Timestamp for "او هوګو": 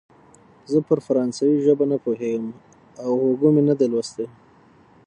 3.03-3.49